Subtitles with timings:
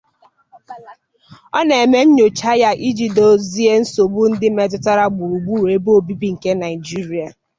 [1.57, 7.27] Ọ na-eme nnyocha ya iji dozie nsogbu ndị metụtara gburugburu ebe obibi nke Naịjirịa.